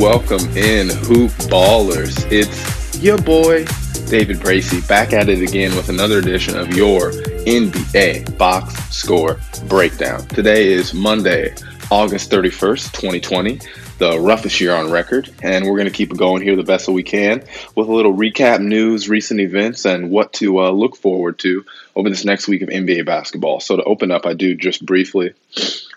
[0.00, 2.26] Welcome in, Hoop Ballers.
[2.32, 3.66] It's your boy,
[4.08, 9.38] David Bracey, back at it again with another edition of your NBA Box Score
[9.68, 10.26] Breakdown.
[10.28, 11.54] Today is Monday,
[11.90, 13.60] August 31st, 2020,
[13.98, 16.86] the roughest year on record, and we're going to keep it going here the best
[16.86, 17.44] that we can
[17.76, 21.62] with a little recap news, recent events, and what to uh, look forward to
[21.94, 23.60] over this next week of NBA basketball.
[23.60, 25.34] So, to open up, I do just briefly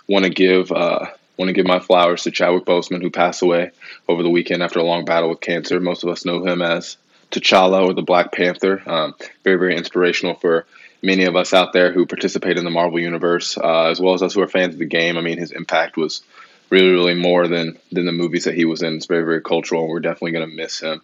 [0.09, 0.73] want to give.
[0.73, 1.05] Uh,
[1.37, 3.71] want to give my flowers to Chadwick Boseman, who passed away
[4.07, 5.79] over the weekend after a long battle with cancer.
[5.79, 6.97] Most of us know him as
[7.31, 8.81] T'Challa or the Black Panther.
[8.85, 10.65] Um, very, very inspirational for
[11.01, 14.23] many of us out there who participate in the Marvel universe, uh, as well as
[14.23, 15.17] us who are fans of the game.
[15.17, 16.21] I mean, his impact was
[16.69, 18.95] really, really more than than the movies that he was in.
[18.95, 21.01] It's very, very cultural, and we're definitely going to miss him.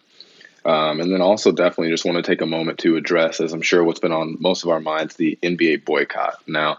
[0.64, 3.62] Um, and then also definitely just want to take a moment to address, as I'm
[3.62, 6.42] sure what's been on most of our minds, the NBA boycott.
[6.46, 6.78] Now,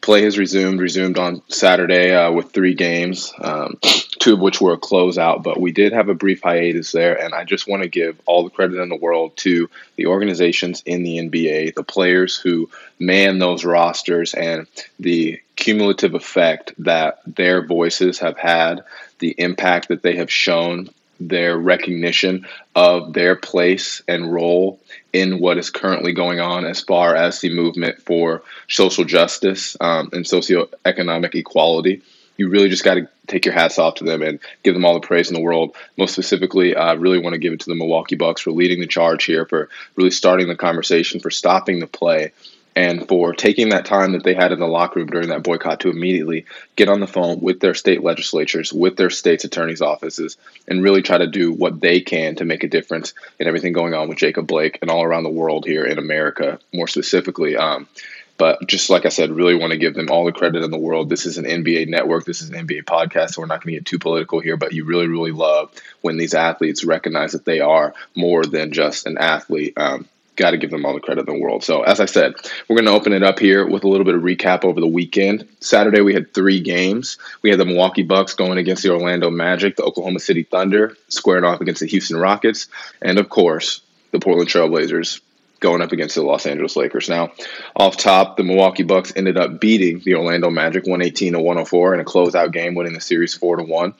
[0.00, 3.78] play has resumed, resumed on Saturday uh, with three games, um,
[4.18, 5.42] two of which were a closeout.
[5.42, 8.44] But we did have a brief hiatus there, and I just want to give all
[8.44, 13.38] the credit in the world to the organizations in the NBA, the players who man
[13.38, 14.66] those rosters, and
[14.98, 18.84] the cumulative effect that their voices have had,
[19.18, 20.88] the impact that they have shown
[21.20, 24.80] their recognition of their place and role
[25.12, 30.10] in what is currently going on as far as the movement for social justice um,
[30.12, 32.02] and socioeconomic equality.
[32.36, 34.94] You really just got to take your hats off to them and give them all
[34.94, 35.74] the praise in the world.
[35.96, 38.86] Most specifically, I really want to give it to the Milwaukee Bucks for leading the
[38.86, 42.32] charge here, for really starting the conversation, for stopping the play,
[42.78, 45.80] and for taking that time that they had in the locker room during that boycott
[45.80, 46.46] to immediately
[46.76, 50.36] get on the phone with their state legislatures, with their state's attorney's offices,
[50.68, 53.94] and really try to do what they can to make a difference in everything going
[53.94, 57.56] on with Jacob Blake and all around the world here in America, more specifically.
[57.56, 57.88] Um,
[58.36, 60.78] But just like I said, really want to give them all the credit in the
[60.78, 61.08] world.
[61.08, 62.24] This is an NBA network.
[62.24, 64.56] This is an NBA podcast, so we're not going to get too political here.
[64.56, 65.72] But you really, really love
[66.02, 69.74] when these athletes recognize that they are more than just an athlete.
[69.76, 70.06] Um,
[70.38, 71.62] got to give them all the credit in the world.
[71.62, 72.34] So, as I said,
[72.68, 74.86] we're going to open it up here with a little bit of recap over the
[74.86, 75.48] weekend.
[75.60, 77.18] Saturday, we had three games.
[77.42, 81.44] We had the Milwaukee Bucks going against the Orlando Magic, the Oklahoma City Thunder squaring
[81.44, 82.68] off against the Houston Rockets,
[83.02, 83.82] and of course,
[84.12, 85.20] the Portland Trailblazers
[85.60, 87.08] going up against the Los Angeles Lakers.
[87.08, 87.32] Now,
[87.74, 92.00] off top, the Milwaukee Bucks ended up beating the Orlando Magic 118 to 104 in
[92.00, 93.94] a closeout game, winning the series 4 to 1.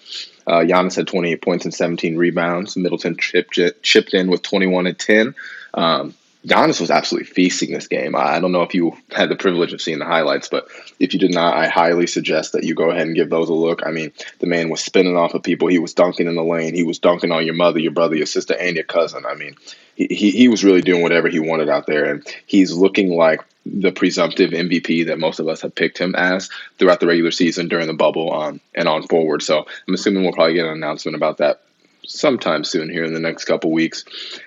[0.46, 2.76] Uh, Giannis had 28 points and 17 rebounds.
[2.76, 5.34] Middleton chipped, chipped in with 21 and 10.
[5.74, 6.14] Um,
[6.46, 8.14] Giannis was absolutely feasting this game.
[8.14, 10.68] I don't know if you had the privilege of seeing the highlights, but
[11.00, 13.54] if you did not, I highly suggest that you go ahead and give those a
[13.54, 13.84] look.
[13.84, 15.66] I mean, the man was spinning off of people.
[15.66, 16.74] He was dunking in the lane.
[16.74, 19.26] He was dunking on your mother, your brother, your sister, and your cousin.
[19.26, 19.56] I mean,
[19.96, 23.40] he, he, he was really doing whatever he wanted out there, and he's looking like
[23.66, 27.66] the presumptive MVP that most of us have picked him as throughout the regular season,
[27.66, 29.42] during the bubble, um, and on forward.
[29.42, 31.62] So I'm assuming we'll probably get an announcement about that
[32.06, 34.04] sometime soon here in the next couple weeks.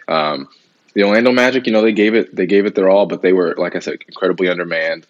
[0.07, 0.47] Um,
[0.93, 3.33] the Orlando Magic, you know, they gave it they gave it their all, but they
[3.33, 5.05] were, like I said, incredibly undermanned.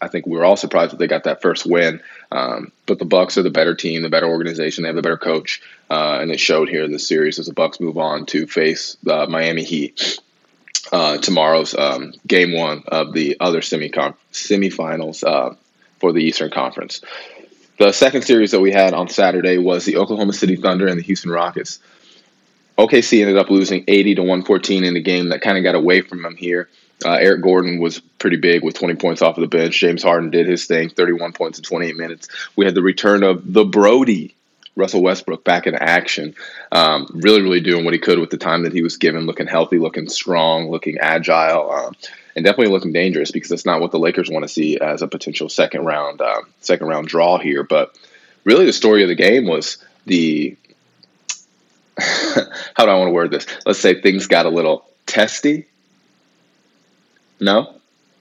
[0.00, 2.02] I think we were all surprised that they got that first win.
[2.32, 4.82] Um, but the Bucks are the better team, the better organization.
[4.82, 7.54] They have the better coach, uh, and it showed here in this series as the
[7.54, 10.18] Bucks move on to face the Miami Heat
[10.92, 15.54] uh, tomorrow's um, game one of the other semi semifinals uh,
[15.98, 17.00] for the Eastern Conference.
[17.78, 21.02] The second series that we had on Saturday was the Oklahoma City Thunder and the
[21.02, 21.78] Houston Rockets.
[22.78, 26.00] OKC ended up losing 80 to 114 in the game that kind of got away
[26.00, 26.68] from them here.
[27.04, 29.78] Uh, Eric Gordon was pretty big with 20 points off of the bench.
[29.78, 32.28] James Harden did his thing, 31 points in 28 minutes.
[32.56, 34.34] We had the return of the Brodie,
[34.76, 36.34] Russell Westbrook, back in action.
[36.70, 39.46] Um, really, really doing what he could with the time that he was given, looking
[39.46, 41.96] healthy, looking strong, looking agile, um,
[42.36, 45.08] and definitely looking dangerous because that's not what the Lakers want to see as a
[45.08, 47.62] potential second round, um, second round draw here.
[47.62, 47.96] But
[48.44, 50.56] really, the story of the game was the
[52.74, 53.46] how do I want to word this?
[53.66, 55.66] Let's say things got a little testy.
[57.40, 57.74] No?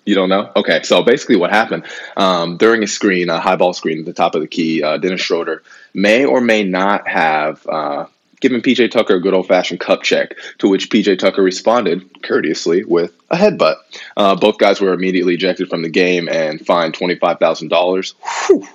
[0.06, 0.52] You don't know?
[0.56, 1.86] Okay, so basically what happened
[2.18, 4.98] um, during a screen, a high ball screen at the top of the key, uh,
[4.98, 5.62] Dennis Schroeder
[5.94, 8.08] may or may not have uh,
[8.40, 12.84] given PJ Tucker a good old fashioned cup check, to which PJ Tucker responded courteously
[12.84, 13.76] with a headbutt.
[14.18, 18.66] Uh, both guys were immediately ejected from the game and fined $25,000.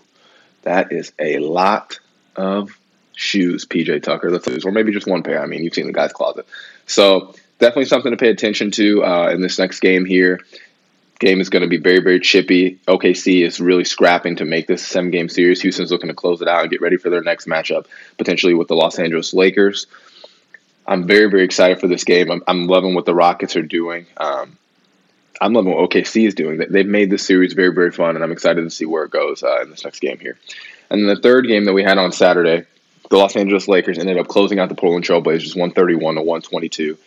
[0.63, 1.99] That is a lot
[2.37, 2.79] of
[3.15, 5.43] shoes PJ Tucker, let's lose, or maybe just one pair.
[5.43, 6.47] I mean, you've seen the guy's closet.
[6.87, 10.41] So definitely something to pay attention to uh, in this next game here.
[11.21, 12.81] Game is going to be very, very chippy.
[12.89, 15.61] OKC is really scrapping to make this a seven game series.
[15.63, 17.87] Houston's looking to close it out and get ready for their next matchup,
[18.19, 19.87] potentially with the Los Angeles Lakers.
[20.87, 22.31] I'm very, very excited for this game.
[22.31, 24.07] I'm, I'm loving what the Rockets are doing.
[24.17, 24.59] Um,
[25.41, 26.63] I'm loving what OKC is doing.
[26.69, 29.43] They've made this series very, very fun, and I'm excited to see where it goes
[29.43, 30.37] uh, in this next game here.
[30.91, 32.67] And the third game that we had on Saturday
[33.11, 36.99] the Los Angeles Lakers ended up closing out the Portland Trailblazers 131 to 122.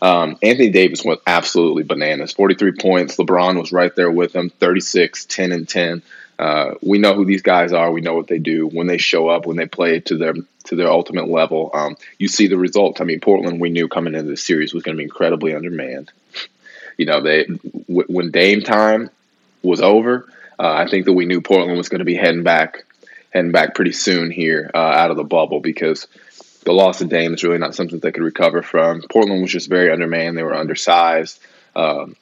[0.00, 2.32] Um, Anthony Davis went absolutely bananas.
[2.32, 3.16] 43 points.
[3.16, 4.50] LeBron was right there with him.
[4.50, 6.02] 36, 10 and 10.
[6.38, 7.92] Uh, we know who these guys are.
[7.92, 10.34] We know what they do when they show up, when they play to their
[10.64, 11.70] to their ultimate level.
[11.72, 13.00] Um, you see the results.
[13.00, 16.10] I mean, Portland we knew coming into the series was going to be incredibly undermanned.
[16.96, 19.10] You know, they w- when Dame time
[19.62, 20.28] was over,
[20.58, 22.84] uh, I think that we knew Portland was going to be heading back
[23.32, 26.06] heading back pretty soon here uh, out of the bubble because
[26.64, 29.02] the loss of Dame is really not something they could recover from.
[29.10, 31.40] Portland was just very undermanned; they were undersized.
[31.74, 32.16] Um,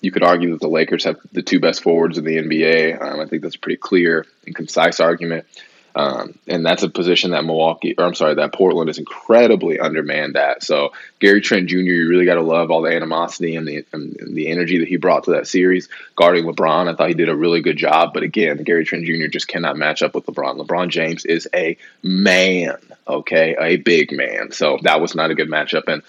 [0.00, 3.00] you could argue that the Lakers have the two best forwards in the NBA.
[3.00, 5.46] Um, I think that's a pretty clear and concise argument.
[5.96, 10.36] Um, and that's a position that Milwaukee, or I'm sorry, that Portland is incredibly undermanned
[10.36, 10.62] at.
[10.62, 14.14] So Gary Trent Jr., you really got to love all the animosity and the and,
[14.36, 15.88] the energy that he brought to that series.
[16.14, 18.12] Guarding LeBron, I thought he did a really good job.
[18.12, 19.28] But again, Gary Trent Jr.
[19.28, 20.60] just cannot match up with LeBron.
[20.60, 22.76] LeBron James is a man,
[23.08, 24.52] okay, a big man.
[24.52, 25.88] So that was not a good matchup.
[25.88, 26.02] And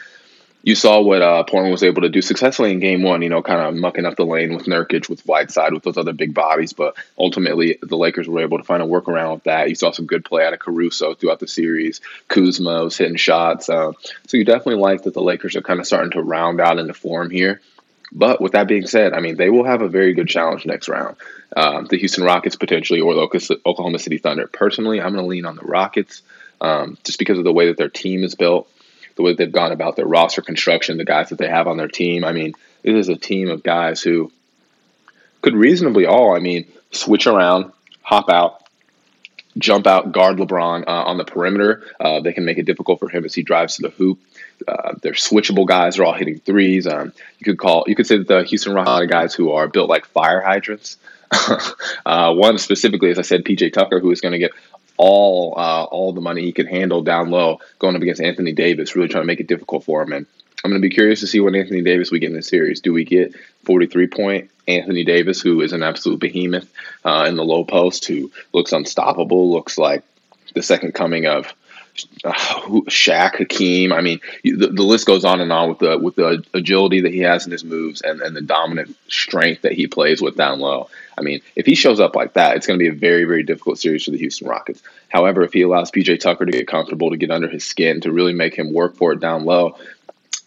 [0.67, 3.41] you saw what uh, Portland was able to do successfully in game one, you know,
[3.41, 6.73] kind of mucking up the lane with Nurkic, with Whiteside, with those other big bodies.
[6.73, 9.69] But ultimately, the Lakers were able to find a workaround with that.
[9.69, 12.01] You saw some good play out of Caruso throughout the series.
[12.27, 13.69] Kuzma was hitting shots.
[13.69, 13.93] Uh,
[14.27, 16.93] so you definitely like that the Lakers are kind of starting to round out into
[16.93, 17.61] form here.
[18.11, 20.89] But with that being said, I mean, they will have a very good challenge next
[20.89, 21.15] round.
[21.55, 24.47] Um, the Houston Rockets potentially, or the Oklahoma City Thunder.
[24.47, 26.23] Personally, I'm going to lean on the Rockets
[26.59, 28.69] um, just because of the way that their team is built
[29.17, 31.87] the way they've gone about their roster construction, the guys that they have on their
[31.89, 32.23] team.
[32.23, 34.31] I mean, this is a team of guys who
[35.41, 38.63] could reasonably all, I mean, switch around, hop out,
[39.57, 41.83] jump out, guard LeBron uh, on the perimeter.
[41.99, 44.19] Uh, they can make it difficult for him as he drives to the hoop.
[44.67, 45.95] Uh, they're switchable guys.
[45.95, 46.87] They're all hitting threes.
[46.87, 49.89] Um, you could call, you could say that the Houston Rockets guys who are built
[49.89, 50.97] like fire hydrants.
[52.05, 54.51] uh, one specifically, as I said, PJ Tucker, who is going to get
[54.97, 58.95] all uh, all the money he could handle down low, going up against Anthony Davis,
[58.95, 60.11] really trying to make it difficult for him.
[60.11, 60.25] And
[60.63, 62.81] I'm going to be curious to see what Anthony Davis we get in the series.
[62.81, 66.69] Do we get 43 point Anthony Davis, who is an absolute behemoth
[67.05, 70.03] uh, in the low post, who looks unstoppable, looks like
[70.53, 71.53] the second coming of
[71.97, 73.91] Shaq, Hakeem.
[73.91, 77.13] I mean, the, the list goes on and on with the with the agility that
[77.13, 80.59] he has in his moves and, and the dominant strength that he plays with down
[80.59, 80.89] low.
[81.17, 83.43] I mean, if he shows up like that, it's going to be a very, very
[83.43, 84.83] difficult series for the Houston Rockets.
[85.09, 88.11] However, if he allows PJ Tucker to get comfortable, to get under his skin, to
[88.11, 89.77] really make him work for it down low,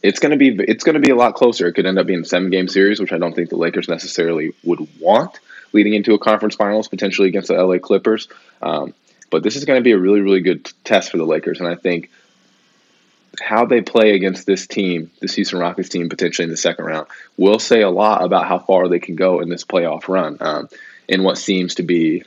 [0.02, 1.66] it's going to be it's going to be a lot closer.
[1.66, 3.88] It could end up being a seven game series, which I don't think the Lakers
[3.88, 5.38] necessarily would want
[5.72, 8.28] leading into a conference finals potentially against the LA Clippers.
[8.62, 8.94] Um,
[9.30, 11.68] but this is going to be a really really good test for the Lakers, and
[11.68, 12.10] I think
[13.40, 17.06] how they play against this team, this Houston Rockets team, potentially in the second round,
[17.36, 20.36] will say a lot about how far they can go in this playoff run.
[20.40, 20.68] Um,
[21.08, 22.22] in what seems to be,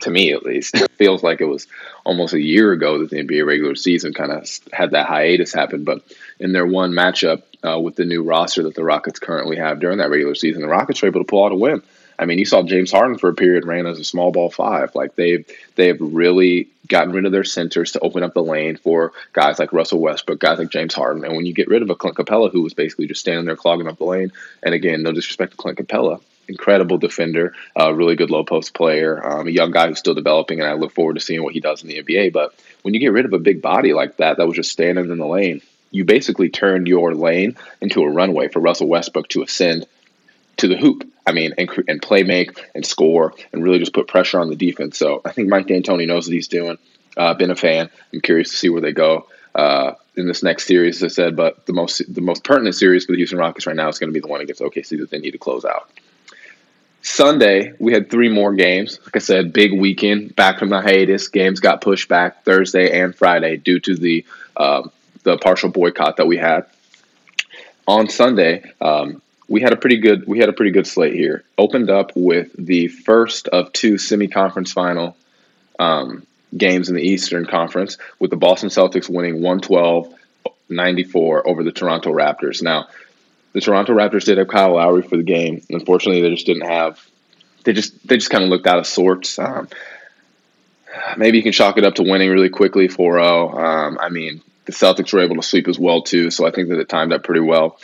[0.00, 1.66] to me at least, feels like it was
[2.04, 5.84] almost a year ago that the NBA regular season kind of had that hiatus happen.
[5.84, 6.02] But
[6.40, 9.98] in their one matchup uh, with the new roster that the Rockets currently have during
[9.98, 11.82] that regular season, the Rockets were able to pull out a win.
[12.18, 14.94] I mean, you saw James Harden for a period ran as a small ball five.
[14.94, 19.12] Like they've they've really gotten rid of their centers to open up the lane for
[19.32, 21.24] guys like Russell Westbrook, guys like James Harden.
[21.24, 23.56] And when you get rid of a Clint Capela who was basically just standing there
[23.56, 28.16] clogging up the lane, and again, no disrespect to Clint Capela, incredible defender, uh, really
[28.16, 31.14] good low post player, um, a young guy who's still developing, and I look forward
[31.14, 32.32] to seeing what he does in the NBA.
[32.32, 35.10] But when you get rid of a big body like that, that was just standing
[35.10, 39.42] in the lane, you basically turned your lane into a runway for Russell Westbrook to
[39.42, 39.86] ascend
[40.58, 41.08] to the hoop.
[41.26, 44.56] I mean, and, and play make and score and really just put pressure on the
[44.56, 44.98] defense.
[44.98, 46.78] So I think Mike D'Antoni knows what he's doing.
[47.16, 47.90] Uh, been a fan.
[48.12, 51.36] I'm curious to see where they go uh, in this next series, as I said.
[51.36, 54.10] But the most the most pertinent series for the Houston Rockets right now is going
[54.10, 55.90] to be the one against OKC that they need to close out.
[57.02, 58.98] Sunday, we had three more games.
[59.04, 61.28] Like I said, big weekend back from the hiatus.
[61.28, 64.24] Games got pushed back Thursday and Friday due to the
[64.56, 64.88] uh,
[65.22, 66.66] the partial boycott that we had.
[67.86, 71.44] On Sunday, um, we had a pretty good we had a pretty good slate here.
[71.58, 75.16] Opened up with the first of two semi-conference final
[75.78, 82.12] um, games in the Eastern Conference, with the Boston Celtics winning 112-94 over the Toronto
[82.12, 82.62] Raptors.
[82.62, 82.88] Now,
[83.52, 85.62] the Toronto Raptors did have Kyle Lowry for the game.
[85.68, 87.04] Unfortunately, they just didn't have.
[87.64, 89.38] They just they just kind of looked out of sorts.
[89.38, 89.68] Um,
[91.16, 93.56] maybe you can chalk it up to winning really quickly 4-0.
[93.56, 96.68] Um, I mean, the Celtics were able to sweep as well too, so I think
[96.68, 97.78] that it timed up pretty well.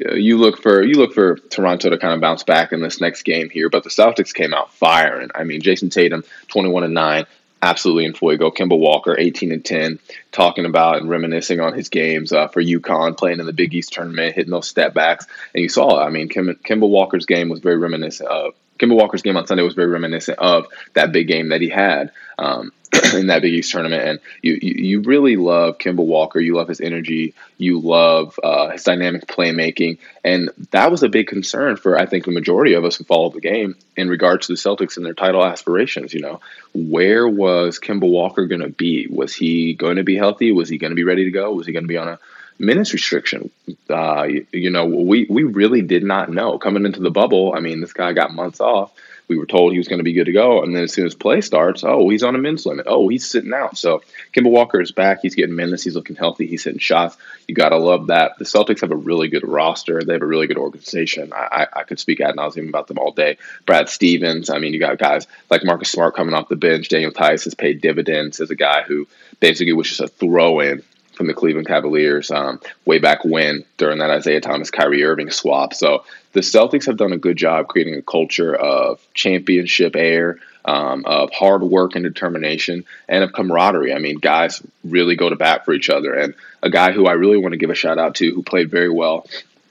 [0.00, 3.22] You look for you look for Toronto to kind of bounce back in this next
[3.22, 5.28] game here, but the Celtics came out firing.
[5.34, 7.26] I mean, Jayson Tatum, twenty one and nine,
[7.62, 8.50] absolutely in fuego.
[8.50, 9.98] Kemba Walker, 18 and 10,
[10.32, 13.92] talking about and reminiscing on his games uh, for UConn, playing in the Big East
[13.92, 15.26] tournament, hitting those step backs.
[15.54, 18.54] And you saw, I mean, Kim, Walker's game was very reminiscent of.
[18.78, 22.12] Kemba Walker's game on Sunday was very reminiscent of that big game that he had.
[22.38, 22.72] Um,
[23.18, 24.02] in that Big East tournament.
[24.02, 26.40] And you, you, you really love Kemba Walker.
[26.40, 27.34] You love his energy.
[27.58, 29.98] You love uh, his dynamic playmaking.
[30.24, 33.34] And that was a big concern for, I think, the majority of us who followed
[33.34, 36.14] the game in regards to the Celtics and their title aspirations.
[36.14, 36.40] You know,
[36.74, 39.06] where was Kemba Walker going to be?
[39.08, 40.52] Was he going to be healthy?
[40.52, 41.52] Was he going to be ready to go?
[41.52, 42.18] Was he going to be on a
[42.60, 43.50] minutes restriction.
[43.88, 47.54] Uh, you, you, know, we we really did not know coming into the bubble.
[47.56, 48.92] I mean, this guy got months off
[49.30, 50.60] we were told he was going to be good to go.
[50.60, 52.86] And then as soon as play starts, oh, he's on a minutes limit.
[52.88, 53.78] Oh, he's sitting out.
[53.78, 54.02] So
[54.34, 55.20] Kemba Walker is back.
[55.22, 55.84] He's getting minutes.
[55.84, 56.48] He's looking healthy.
[56.48, 57.16] He's hitting shots.
[57.46, 58.38] You got to love that.
[58.38, 60.02] The Celtics have a really good roster.
[60.02, 61.32] They have a really good organization.
[61.32, 63.38] I, I, I could speak ad nauseum about them all day.
[63.66, 64.50] Brad Stevens.
[64.50, 66.88] I mean, you got guys like Marcus Smart coming off the bench.
[66.88, 69.06] Daniel Theis has paid dividends as a guy who
[69.38, 70.82] basically was just a throw in
[71.20, 75.74] from the Cleveland Cavaliers um, way back when during that Isaiah Thomas Kyrie Irving swap.
[75.74, 81.04] So the Celtics have done a good job creating a culture of championship air, um,
[81.04, 83.92] of hard work and determination, and of camaraderie.
[83.92, 86.14] I mean, guys really go to bat for each other.
[86.14, 88.70] And a guy who I really want to give a shout out to who played
[88.70, 89.26] very well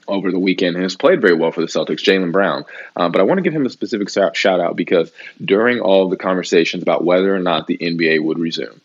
[0.06, 2.64] over the weekend and has played very well for the Celtics, Jaylen Brown.
[2.94, 5.10] Uh, but I want to give him a specific shout out because
[5.44, 8.80] during all the conversations about whether or not the NBA would resume,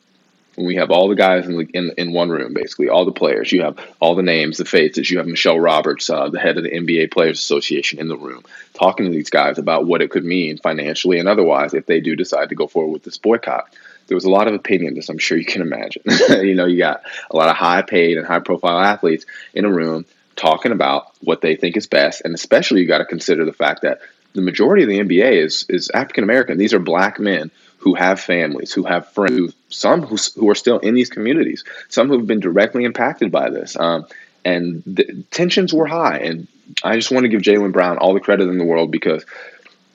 [0.57, 3.51] we have all the guys in, the, in in one room, basically all the players.
[3.51, 5.09] You have all the names, the faces.
[5.09, 8.43] You have Michele Roberts, uh, the head of the NBA Players Association, in the room,
[8.73, 12.15] talking to these guys about what it could mean financially and otherwise if they do
[12.15, 13.73] decide to go forward with this boycott.
[14.07, 16.03] There was a lot of opinion, as I'm sure you can imagine.
[16.29, 19.71] you know, you got a lot of high paid and high profile athletes in a
[19.71, 23.53] room talking about what they think is best, and especially you got to consider the
[23.53, 23.99] fact that
[24.33, 26.57] the majority of the NBA is is African American.
[26.57, 27.51] These are black men
[27.85, 32.07] who have families, who have friends, some who, who are still in these communities, some
[32.07, 33.79] who have been directly impacted by this.
[33.79, 34.07] Um,
[34.43, 36.17] and the tensions were high.
[36.17, 36.47] And
[36.83, 39.23] I just want to give Jaylen Brown all the credit in the world because,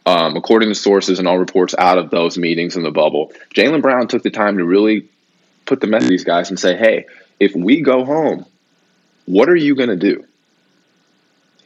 [0.07, 3.83] um, according to sources and all reports out of those meetings in the bubble, Jaylen
[3.83, 5.09] Brown took the time to really
[5.67, 7.07] put the message to these guys and say, hey,
[7.41, 8.47] if we go home,
[9.27, 10.25] what are you going to do?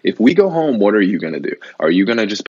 [0.02, 1.56] If we go home, what are you going to do?
[1.78, 2.48] Are you going to just.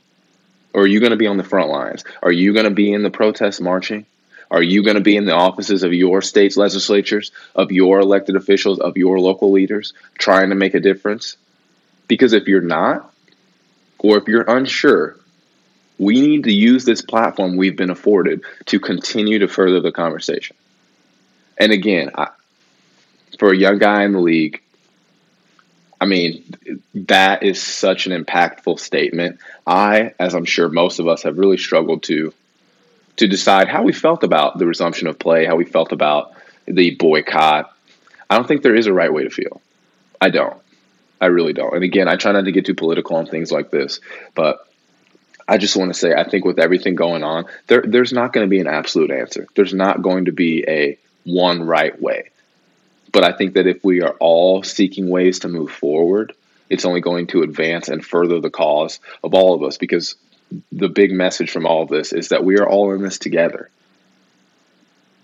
[0.73, 2.03] Or are you going to be on the front lines?
[2.21, 4.05] Are you going to be in the protest marching?
[4.49, 8.35] Are you going to be in the offices of your state's legislatures, of your elected
[8.35, 11.37] officials, of your local leaders, trying to make a difference?
[12.07, 13.13] Because if you're not,
[13.99, 15.15] or if you're unsure,
[15.97, 20.57] we need to use this platform we've been afforded to continue to further the conversation.
[21.57, 22.29] And again, I,
[23.39, 24.61] for a young guy in the league,
[26.01, 26.43] I mean,
[26.95, 29.39] that is such an impactful statement.
[29.67, 32.33] I, as I'm sure most of us, have really struggled to
[33.17, 36.33] to decide how we felt about the resumption of play, how we felt about
[36.65, 37.71] the boycott.
[38.29, 39.61] I don't think there is a right way to feel.
[40.19, 40.57] I don't.
[41.19, 41.75] I really don't.
[41.75, 43.99] And again, I try not to get too political on things like this,
[44.33, 44.67] but
[45.47, 48.47] I just want to say I think with everything going on, there there's not going
[48.47, 49.45] to be an absolute answer.
[49.53, 52.31] There's not going to be a one right way.
[53.11, 56.33] But I think that if we are all seeking ways to move forward,
[56.69, 60.15] it's only going to advance and further the cause of all of us because
[60.71, 63.69] the big message from all of this is that we are all in this together.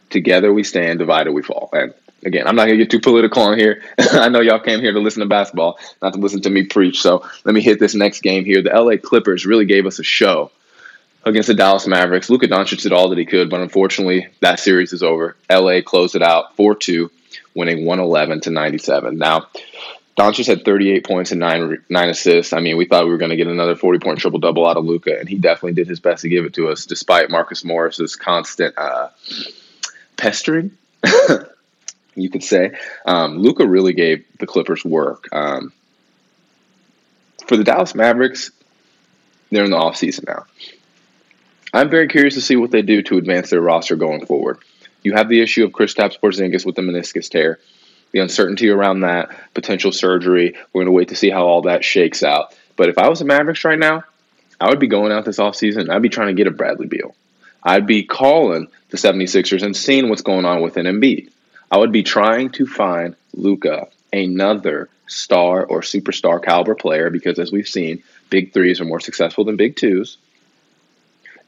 [0.10, 1.70] Together we stand, divided we fall.
[1.74, 1.94] And
[2.26, 3.82] again, I'm not going to get too political on here.
[4.00, 7.02] I know y'all came here to listen to basketball, not to listen to me preach.
[7.02, 8.62] So let me hit this next game here.
[8.62, 10.52] The LA Clippers really gave us a show
[11.24, 12.30] against the Dallas Mavericks.
[12.30, 15.36] Luka Doncic did all that he could, but unfortunately, that series is over.
[15.50, 17.12] LA closed it out 4 2,
[17.58, 19.18] winning 111 to 97.
[19.18, 19.48] Now,
[20.18, 22.54] Doncic had 38 points and nine nine assists.
[22.54, 24.78] I mean, we thought we were going to get another 40 point triple double out
[24.78, 27.64] of Luka, and he definitely did his best to give it to us, despite Marcus
[27.64, 29.10] Morris's constant uh,
[30.16, 30.72] pestering.
[32.16, 32.72] you could say
[33.06, 35.28] um, Luka really gave the Clippers work.
[35.32, 35.72] Um,
[37.48, 38.52] for the Dallas Mavericks,
[39.52, 40.46] they're in the offseason now.
[41.74, 44.58] I'm very curious to see what they do to advance their roster going forward.
[45.08, 47.60] You have the issue of Kristaps Porzingis with the meniscus tear
[48.12, 50.54] the uncertainty around that, potential surgery.
[50.74, 52.54] We're going to wait to see how all that shakes out.
[52.76, 54.04] But if I was a Mavericks right now,
[54.60, 55.90] I would be going out this offseason.
[55.90, 57.16] I'd be trying to get a Bradley Beal.
[57.64, 61.32] I'd be calling the 76ers and seeing what's going on with an Embiid.
[61.72, 67.50] I would be trying to find Luka another star or superstar caliber player because, as
[67.50, 70.18] we've seen, big threes are more successful than big twos.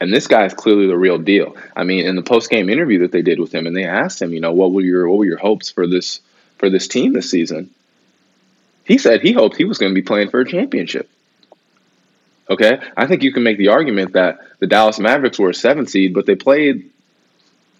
[0.01, 1.57] And this guy is clearly the real deal.
[1.75, 4.21] I mean, in the post game interview that they did with him, and they asked
[4.21, 6.21] him, you know, what were your what were your hopes for this
[6.57, 7.69] for this team this season,
[8.85, 11.09] he said he hoped he was going to be playing for a championship.
[12.49, 15.85] Okay, I think you can make the argument that the Dallas Mavericks were a seven
[15.85, 16.89] seed, but they played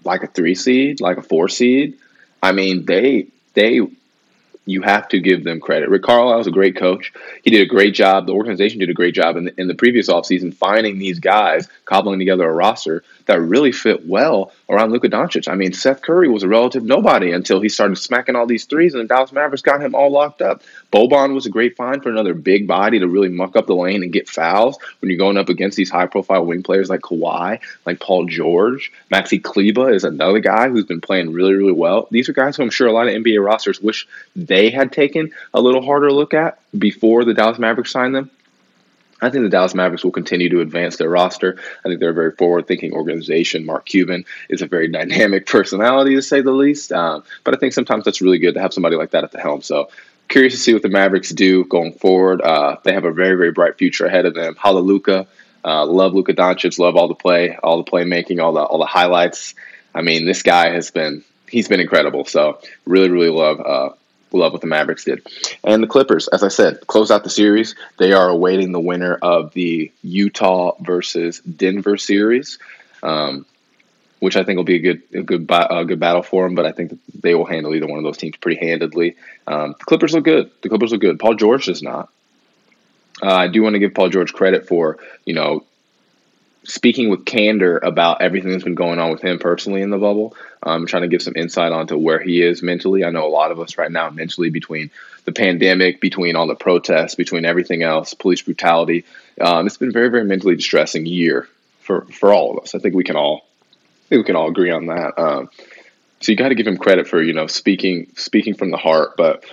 [0.04, 1.98] like a three seed, like a four seed.
[2.44, 3.82] I mean, they they
[4.70, 5.90] you have to give them credit.
[5.90, 7.12] Rick is a great coach.
[7.44, 8.28] He did a great job.
[8.28, 11.68] The organization did a great job in the, in the previous offseason finding these guys,
[11.86, 15.48] cobbling together a roster that really fit well around Luka Doncic.
[15.48, 18.94] I mean, Seth Curry was a relative nobody until he started smacking all these threes,
[18.94, 20.64] and the Dallas Mavericks got him all locked up.
[20.92, 24.04] Boban was a great find for another big body to really muck up the lane
[24.04, 27.60] and get fouls when you're going up against these high profile wing players like Kawhi,
[27.86, 28.92] like Paul George.
[29.12, 32.08] Maxi Kleber is another guy who's been playing really, really well.
[32.12, 35.32] These are guys who I'm sure a lot of NBA rosters wish they had taken
[35.54, 38.30] a little harder look at before the Dallas Mavericks signed them.
[39.22, 41.58] I think the Dallas Mavericks will continue to advance their roster.
[41.86, 43.65] I think they're a very forward thinking organization.
[43.65, 46.91] Mark Cuban is a very dynamic personality, to say the least.
[46.91, 49.39] Um, but I think sometimes that's really good to have somebody like that at the
[49.39, 49.62] helm.
[49.62, 49.89] So,
[50.28, 52.41] curious to see what the Mavericks do going forward.
[52.41, 54.56] Uh, they have a very, very bright future ahead of them.
[54.56, 55.28] Hallelujah.
[55.63, 56.80] Uh, love Luka Doncic.
[56.80, 59.56] Love all the play, all the playmaking, all the all the highlights.
[59.93, 62.26] I mean, this guy has been he's been incredible.
[62.26, 63.89] So really, really love uh,
[64.32, 65.26] love what the Mavericks did.
[65.63, 67.76] And the Clippers, as I said, close out the series.
[67.98, 72.60] They are awaiting the winner of the Utah versus Denver series,
[73.04, 73.46] um,
[74.20, 76.56] which I think will be a good a good a good battle for them.
[76.56, 79.15] But I think they will handle either one of those teams pretty handedly.
[79.48, 80.52] Um, the Clippers look good.
[80.62, 81.20] The Clippers look good.
[81.20, 82.10] Paul George does not.
[83.22, 85.65] Uh, I do want to give Paul George credit for you know
[86.63, 90.36] speaking with candor about everything that's been going on with him personally in the bubble.
[90.62, 93.06] Um, trying to give some insight onto where he is mentally.
[93.06, 94.91] I know a lot of us right now mentally between
[95.24, 99.06] the pandemic, between all the protests, between everything else, police brutality.
[99.39, 101.48] Um, it's been a very, very mentally distressing year
[101.82, 102.76] for, for all of us.
[102.76, 103.45] I think we can all
[104.06, 105.19] I think we can all agree on that.
[105.19, 105.50] Um,
[106.19, 109.15] so you got to give him credit for you know speaking speaking from the heart,
[109.15, 109.45] but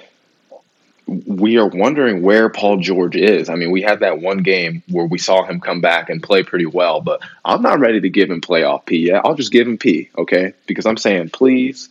[1.07, 3.49] we are wondering where Paul George is.
[3.49, 6.43] I mean, we had that one game where we saw him come back and play
[6.43, 9.23] pretty well, but I'm not ready to give him playoff P yet.
[9.25, 10.55] I'll just give him P, okay?
[10.67, 11.89] Because I'm saying, please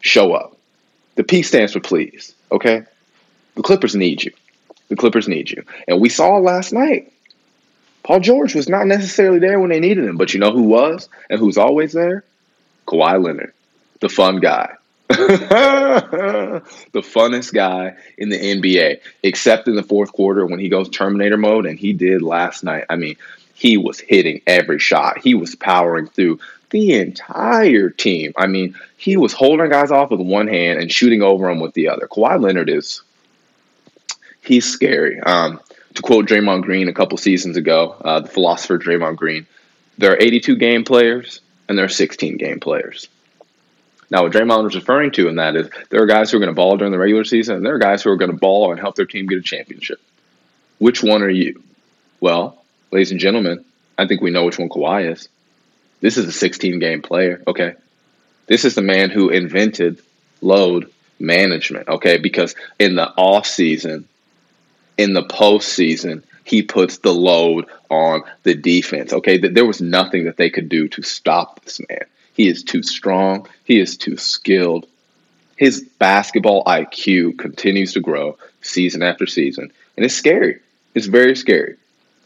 [0.00, 0.56] show up.
[1.14, 2.82] The P stands for please, okay?
[3.54, 4.32] The Clippers need you.
[4.88, 5.64] The Clippers need you.
[5.86, 7.12] And we saw last night,
[8.02, 11.08] Paul George was not necessarily there when they needed him, but you know who was
[11.30, 12.24] and who's always there?
[12.86, 13.52] Kawhi Leonard,
[14.00, 14.77] the fun guy
[15.08, 16.62] the
[16.94, 21.64] funnest guy in the NBA, except in the fourth quarter when he goes Terminator mode,
[21.64, 22.84] and he did last night.
[22.90, 23.16] I mean,
[23.54, 25.18] he was hitting every shot.
[25.18, 26.40] He was powering through
[26.70, 28.34] the entire team.
[28.36, 31.72] I mean, he was holding guys off with one hand and shooting over them with
[31.72, 32.06] the other.
[32.06, 33.02] Kawhi Leonard is
[34.42, 35.20] he's scary.
[35.20, 35.60] Um,
[35.94, 39.46] to quote Draymond Green a couple seasons ago, uh, the philosopher Draymond Green,
[39.96, 43.08] there are 82 game players and there are 16 game players.
[44.10, 46.48] Now, what Draymond was referring to in that is there are guys who are going
[46.48, 48.70] to ball during the regular season, and there are guys who are going to ball
[48.70, 50.00] and help their team get a championship.
[50.78, 51.62] Which one are you?
[52.20, 53.64] Well, ladies and gentlemen,
[53.98, 55.28] I think we know which one Kawhi is.
[56.00, 57.74] This is a 16 game player, okay?
[58.46, 60.00] This is the man who invented
[60.40, 62.16] load management, okay?
[62.18, 64.08] Because in the off season,
[64.96, 69.36] in the postseason, he puts the load on the defense, okay?
[69.38, 72.06] There was nothing that they could do to stop this man.
[72.38, 73.48] He is too strong.
[73.64, 74.86] He is too skilled.
[75.56, 79.72] His basketball IQ continues to grow season after season.
[79.96, 80.60] And it's scary.
[80.94, 81.76] It's very scary.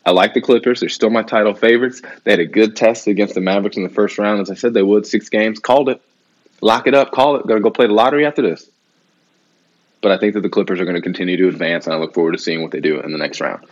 [0.05, 0.81] I like the Clippers.
[0.81, 2.03] They're still my title favorites.
[2.25, 4.75] They had a good test against the Mavericks in the first round, as I said
[4.75, 5.07] they would.
[5.07, 5.59] Six games.
[5.59, 6.03] Called it.
[6.61, 7.13] Lock it up.
[7.13, 7.47] Call it.
[7.47, 8.69] Gonna go play the lottery after this.
[10.03, 12.13] But I think that the Clippers are going to continue to advance, and I look
[12.13, 13.65] forward to seeing what they do in the next round.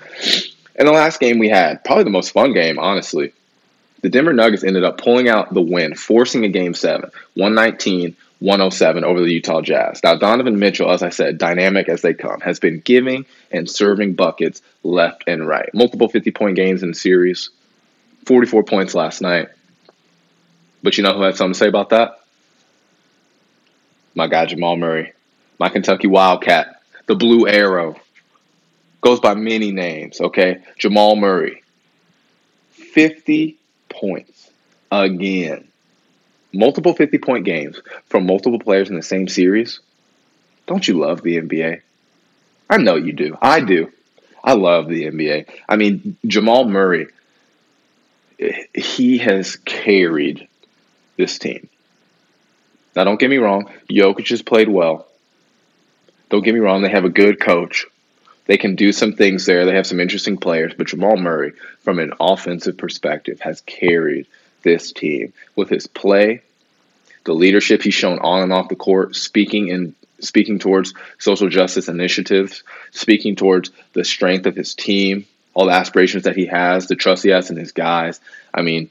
[0.76, 3.32] And the last game we had, probably the most fun game, honestly,
[4.02, 9.04] the Denver Nuggets ended up pulling out the win, forcing a game seven, 119 107
[9.04, 10.02] over the Utah Jazz.
[10.02, 14.14] Now, Donovan Mitchell, as I said, dynamic as they come, has been giving and serving
[14.14, 15.68] buckets left and right.
[15.74, 17.50] Multiple 50 point games in the series,
[18.24, 19.48] 44 points last night.
[20.82, 22.20] But you know who had something to say about that?
[24.14, 25.12] My guy, Jamal Murray,
[25.58, 27.96] my Kentucky Wildcat, the Blue Arrow.
[29.02, 30.62] Goes by many names, okay?
[30.78, 31.62] Jamal Murray.
[32.72, 33.56] 50
[33.90, 34.50] points
[34.90, 35.68] again.
[36.52, 39.80] Multiple 50 point games from multiple players in the same series.
[40.66, 41.82] Don't you love the NBA?
[42.68, 43.36] I know you do.
[43.40, 43.92] I do.
[44.42, 45.46] I love the NBA.
[45.68, 47.08] I mean, Jamal Murray,
[48.74, 50.48] he has carried
[51.16, 51.68] this team.
[52.96, 53.70] Now, don't get me wrong.
[53.90, 55.06] Jokic has played well.
[56.30, 56.82] Don't get me wrong.
[56.82, 57.86] They have a good coach.
[58.50, 59.64] They can do some things there.
[59.64, 64.26] They have some interesting players, but Jamal Murray, from an offensive perspective, has carried
[64.64, 66.42] this team with his play,
[67.22, 71.86] the leadership he's shown on and off the court, speaking and speaking towards social justice
[71.86, 76.96] initiatives, speaking towards the strength of his team, all the aspirations that he has, the
[76.96, 78.18] trust he has in his guys.
[78.52, 78.90] I mean,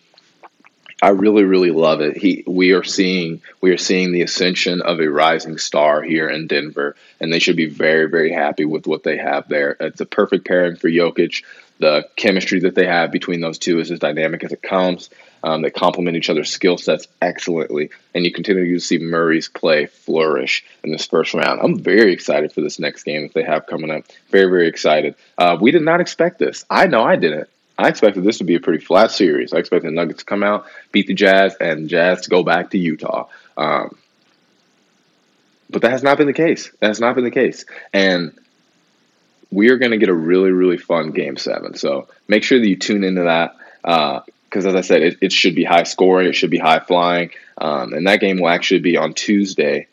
[1.01, 2.17] I really, really love it.
[2.17, 6.47] He, we are seeing, we are seeing the ascension of a rising star here in
[6.47, 9.77] Denver, and they should be very, very happy with what they have there.
[9.79, 11.43] It's a perfect pairing for Jokic.
[11.79, 15.09] The chemistry that they have between those two is as dynamic as it comes.
[15.41, 19.85] Um, they complement each other's skill sets excellently, and you continue to see Murray's play
[19.85, 21.62] flourish in this first round.
[21.62, 24.03] I'm very excited for this next game that they have coming up.
[24.31, 25.15] Very, very excited.
[25.38, 26.65] Uh, we did not expect this.
[26.69, 27.49] I know I didn't.
[27.80, 29.54] I expected this to be a pretty flat series.
[29.54, 32.72] I expected the Nuggets to come out, beat the Jazz, and Jazz to go back
[32.72, 33.30] to Utah.
[33.56, 33.98] Um,
[35.70, 36.70] but that has not been the case.
[36.82, 37.63] That has not been the case.
[37.94, 38.38] And
[39.50, 41.74] we are going to get a really, really fun game seven.
[41.76, 43.56] So make sure that you tune into that.
[43.82, 46.82] Because uh, as I said, it, it, should be high scoring, it should be high
[46.82, 47.32] flying.
[47.58, 49.88] Um, and that game will actually be on Tuesday.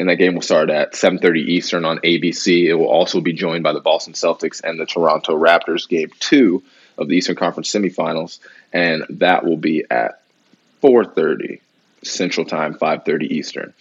[0.00, 2.64] And that game will start at 7:30 Eastern on ABC.
[2.66, 6.64] It will also be joined by the Boston Celtics and the Toronto Raptors game two
[6.98, 8.38] of the Eastern Conference semifinals,
[8.72, 10.22] and that will be at
[10.82, 11.60] 4:30
[12.02, 13.74] Central Time, 5:30 Eastern.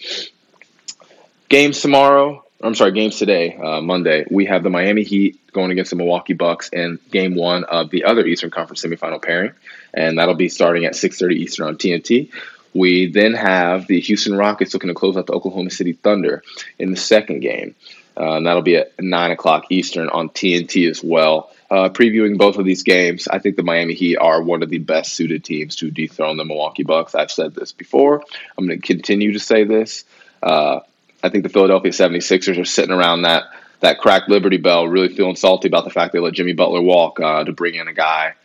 [1.50, 2.44] Games tomorrow.
[2.64, 4.24] I'm sorry, games today, uh, Monday.
[4.30, 8.04] We have the Miami Heat going against the Milwaukee Bucks in Game One of the
[8.04, 9.52] other Eastern Conference semifinal pairing,
[9.94, 12.30] and that'll be starting at 6:30 Eastern on TNT.
[12.74, 16.44] We then have the Houston Rockets looking to close out the Oklahoma City Thunder
[16.80, 17.76] in the second game.
[18.16, 21.52] Uh, and that'll be at 9 o'clock Eastern on TNT as well.
[21.72, 24.80] Uh, previewing both of these games, I think the Miami Heat are one of the
[24.80, 27.16] best suited teams to dethrone the Milwaukee Bucks.
[27.16, 28.22] I've said this before.
[28.58, 30.04] I'm going to continue to say this.
[30.44, 30.82] Uh,
[31.24, 33.44] I think the Philadelphia 76ers are sitting around that
[33.80, 37.20] that cracked Liberty Bell, really feeling salty about the fact they let Jimmy Butler walk
[37.20, 38.36] uh, to bring in a guy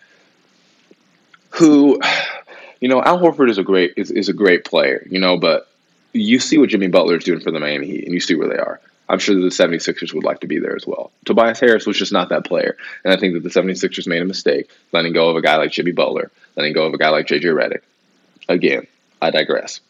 [1.51, 2.01] who,
[2.81, 5.69] you know, Al Horford is a great is, is a great player, you know, but
[6.13, 8.49] you see what Jimmy Butler is doing for the Miami Heat, and you see where
[8.49, 8.81] they are.
[9.09, 11.13] I'm sure the 76ers would like to be there as well.
[11.25, 12.77] Tobias Harris was just not that player.
[13.05, 15.71] And I think that the 76ers made a mistake letting go of a guy like
[15.71, 17.83] Jimmy Butler, letting go of a guy like JJ Redick.
[18.49, 18.87] Again,
[19.23, 19.81] I digress.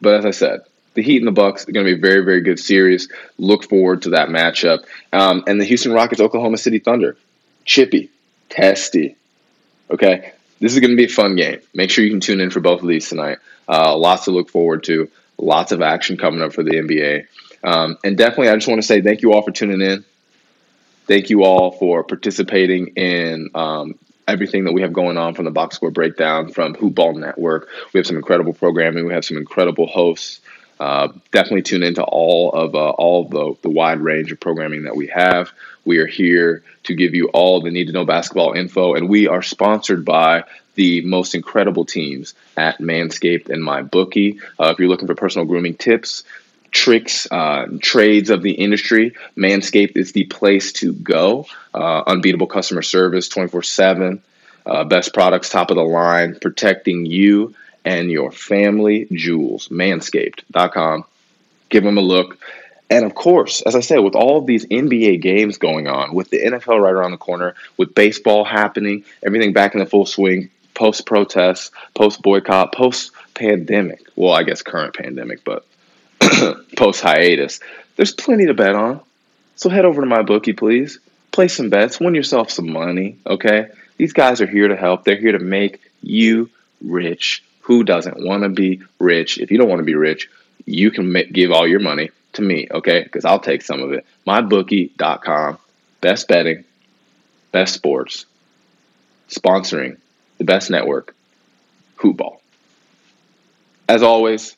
[0.00, 0.62] But as I said,
[0.94, 3.08] the Heat and the Bucks are going to be a very, very good series.
[3.38, 4.84] Look forward to that matchup.
[5.12, 7.16] Um, and the Houston Rockets, Oklahoma City Thunder,
[7.64, 8.10] chippy,
[8.48, 9.16] testy.
[9.90, 11.60] Okay, this is going to be a fun game.
[11.74, 13.38] Make sure you can tune in for both of these tonight.
[13.68, 15.10] Uh, lots to look forward to.
[15.38, 17.26] Lots of action coming up for the NBA.
[17.64, 20.04] Um, and definitely, I just want to say thank you all for tuning in.
[21.06, 25.50] Thank you all for participating in um, everything that we have going on from the
[25.50, 27.68] box score breakdown from Hoop Ball Network.
[27.92, 29.06] We have some incredible programming.
[29.06, 30.40] We have some incredible hosts.
[30.80, 34.84] Uh, definitely tune into all of uh, all of the, the wide range of programming
[34.84, 35.52] that we have.
[35.84, 39.28] We are here to give you all the need to know basketball info, and we
[39.28, 40.44] are sponsored by
[40.74, 44.40] the most incredible teams at Manscaped and MyBookie.
[44.58, 46.24] Uh, if you're looking for personal grooming tips,
[46.72, 51.46] tricks, uh, trades of the industry, Manscaped is the place to go.
[51.72, 54.22] Uh, unbeatable customer service 24 uh, 7,
[54.88, 57.54] best products, top of the line, protecting you
[57.84, 59.68] and your family jewels.
[59.68, 61.04] Manscaped.com.
[61.68, 62.38] Give them a look.
[62.90, 66.28] And of course, as I said, with all of these NBA games going on, with
[66.28, 70.50] the NFL right around the corner, with baseball happening, everything back in the full swing,
[70.74, 74.02] post protests, post boycott, post pandemic.
[74.14, 75.66] Well, I guess current pandemic, but
[76.76, 77.60] post hiatus.
[77.96, 79.00] There's plenty to bet on.
[79.56, 80.98] So head over to my bookie, please.
[81.30, 83.68] Play some bets, win yourself some money, okay?
[83.96, 85.04] These guys are here to help.
[85.04, 86.50] They're here to make you
[86.82, 87.42] rich.
[87.62, 89.38] Who doesn't want to be rich?
[89.38, 90.28] If you don't want to be rich,
[90.66, 93.02] you can make, give all your money to me, okay?
[93.02, 94.04] Because I'll take some of it.
[94.26, 95.58] MyBookie.com,
[96.00, 96.64] best betting,
[97.50, 98.26] best sports,
[99.30, 99.96] sponsoring
[100.38, 101.14] the best network,
[101.98, 102.38] Hoopball.
[103.88, 104.56] As always,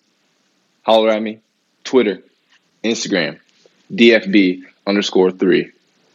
[0.82, 1.40] holler at me,
[1.84, 2.22] Twitter,
[2.82, 3.38] Instagram,
[3.92, 5.70] DFB underscore three.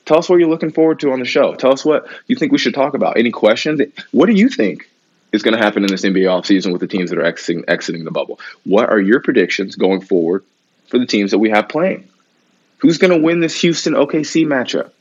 [0.06, 1.54] Tell us what you're looking forward to on the show.
[1.54, 3.18] Tell us what you think we should talk about.
[3.18, 3.80] Any questions?
[4.12, 4.90] What do you think
[5.32, 8.06] is going to happen in this NBA offseason with the teams that are exiting, exiting
[8.06, 8.40] the bubble?
[8.64, 10.44] What are your predictions going forward
[10.88, 12.10] for the teams that we have playing?
[12.78, 14.92] Who's going to win this Houston OKC matchup?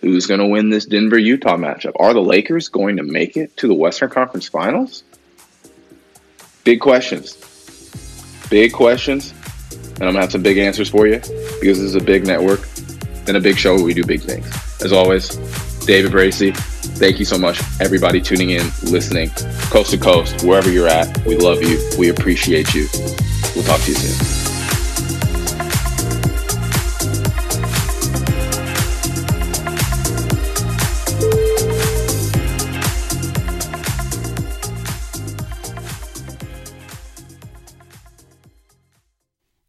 [0.00, 1.92] Who's going to win this Denver Utah matchup?
[1.96, 5.04] Are the Lakers going to make it to the Western Conference Finals?
[6.64, 7.36] Big questions.
[8.48, 9.34] Big questions
[9.96, 11.16] and I'm gonna have some big answers for you
[11.60, 12.60] because this is a big network
[13.26, 14.46] and a big show where we do big things.
[14.82, 15.36] As always,
[15.86, 19.30] David Bracy, thank you so much, everybody tuning in, listening,
[19.70, 21.24] coast to coast, wherever you're at.
[21.26, 21.80] We love you.
[21.98, 22.86] We appreciate you.
[23.54, 24.35] We'll talk to you soon.